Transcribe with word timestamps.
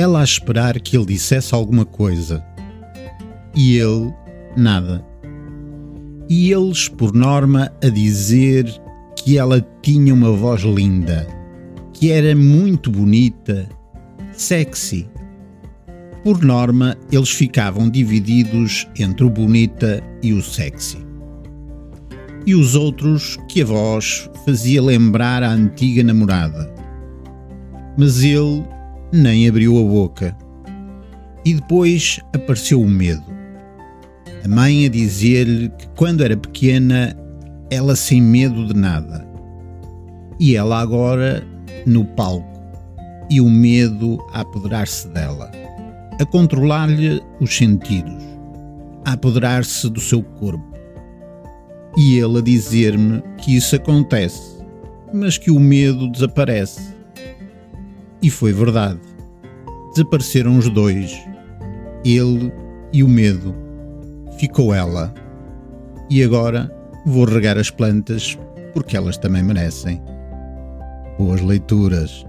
ela 0.00 0.20
a 0.20 0.24
esperar 0.24 0.80
que 0.80 0.96
ele 0.96 1.06
dissesse 1.06 1.54
alguma 1.54 1.84
coisa. 1.84 2.44
E 3.54 3.76
ele, 3.76 4.12
nada. 4.56 5.04
E 6.28 6.50
eles, 6.50 6.88
por 6.88 7.12
norma, 7.12 7.70
a 7.84 7.88
dizer 7.88 8.66
que 9.16 9.36
ela 9.36 9.60
tinha 9.82 10.14
uma 10.14 10.32
voz 10.32 10.62
linda, 10.62 11.26
que 11.92 12.10
era 12.10 12.34
muito 12.34 12.90
bonita, 12.90 13.68
sexy. 14.32 15.08
Por 16.24 16.42
norma, 16.42 16.96
eles 17.10 17.30
ficavam 17.30 17.90
divididos 17.90 18.88
entre 18.98 19.24
o 19.24 19.30
bonita 19.30 20.02
e 20.22 20.32
o 20.32 20.42
sexy. 20.42 20.98
E 22.46 22.54
os 22.54 22.74
outros 22.74 23.38
que 23.48 23.62
a 23.62 23.66
voz 23.66 24.30
fazia 24.46 24.82
lembrar 24.82 25.42
a 25.42 25.50
antiga 25.50 26.02
namorada. 26.02 26.72
Mas 27.98 28.22
ele 28.22 28.64
nem 29.12 29.48
abriu 29.48 29.78
a 29.78 29.82
boca. 29.82 30.36
E 31.44 31.54
depois 31.54 32.20
apareceu 32.34 32.80
o 32.80 32.88
medo. 32.88 33.24
A 34.44 34.48
mãe 34.48 34.86
a 34.86 34.88
dizer-lhe 34.88 35.68
que 35.70 35.88
quando 35.96 36.24
era 36.24 36.36
pequena, 36.36 37.16
ela 37.70 37.96
sem 37.96 38.20
medo 38.20 38.66
de 38.66 38.74
nada. 38.74 39.26
E 40.38 40.56
ela 40.56 40.80
agora 40.80 41.42
no 41.86 42.04
palco, 42.04 42.48
e 43.30 43.40
o 43.40 43.48
medo 43.48 44.18
a 44.32 44.40
apoderar-se 44.40 45.08
dela 45.08 45.50
a 46.20 46.26
controlar-lhe 46.26 47.22
os 47.40 47.56
sentidos, 47.56 48.22
a 49.06 49.12
apoderar-se 49.12 49.88
do 49.88 50.00
seu 50.00 50.22
corpo. 50.22 50.62
E 51.96 52.18
ele 52.18 52.38
a 52.38 52.42
dizer-me 52.42 53.22
que 53.38 53.56
isso 53.56 53.74
acontece, 53.74 54.62
mas 55.14 55.38
que 55.38 55.50
o 55.50 55.58
medo 55.58 56.10
desaparece. 56.10 56.94
E 58.22 58.30
foi 58.30 58.52
verdade. 58.52 59.00
Desapareceram 59.90 60.56
os 60.56 60.68
dois, 60.68 61.12
ele 62.04 62.52
e 62.92 63.02
o 63.02 63.08
medo. 63.08 63.54
Ficou 64.38 64.74
ela. 64.74 65.12
E 66.08 66.22
agora 66.22 66.70
vou 67.06 67.24
regar 67.24 67.58
as 67.58 67.70
plantas 67.70 68.38
porque 68.72 68.96
elas 68.96 69.16
também 69.16 69.42
merecem. 69.42 70.02
Boas 71.18 71.40
leituras. 71.40 72.24